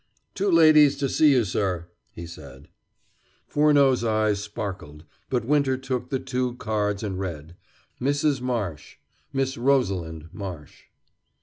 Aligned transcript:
"Two 0.33 0.49
ladies 0.49 0.97
to 0.97 1.07
see 1.07 1.29
you, 1.29 1.43
sir," 1.45 1.85
he 2.11 2.25
said. 2.25 2.69
Furneaux's 3.45 4.03
eyes 4.03 4.41
sparkled, 4.41 5.05
but 5.29 5.45
Winter 5.45 5.77
took 5.77 6.09
the 6.09 6.17
two 6.17 6.55
cards 6.55 7.03
and 7.03 7.19
read: 7.19 7.55
"Mrs. 8.01 8.41
Marsh; 8.41 8.97
Miss 9.31 9.59
Rosalind 9.59 10.29
Marsh." 10.33 10.85